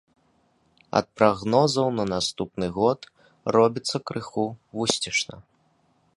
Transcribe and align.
Ад 0.99 1.05
прагнозаў 1.19 1.87
на 1.99 2.05
наступны 2.13 2.71
год 2.79 2.99
робіцца 3.59 3.97
крыху 4.13 4.45
вусцішна. 4.81 5.35